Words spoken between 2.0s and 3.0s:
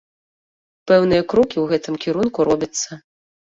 кірунку робяцца.